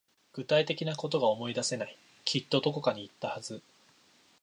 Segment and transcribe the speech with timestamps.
[0.33, 1.95] 具体的なことが思い出せない。
[2.25, 3.61] きっとどこかに行ったはず。